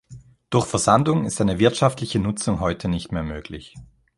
Durch 0.49 0.65
Versandung 0.65 1.25
ist 1.25 1.41
eine 1.41 1.59
wirtschaftliche 1.59 2.17
Nutzung 2.17 2.59
heute 2.59 2.87
nicht 2.87 3.11
mehr 3.11 3.21
möglich. 3.21 3.75